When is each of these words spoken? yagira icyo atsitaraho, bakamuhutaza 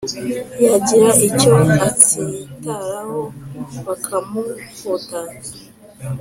yagira 0.65 1.11
icyo 1.27 1.53
atsitaraho, 1.87 3.21
bakamuhutaza 3.85 5.53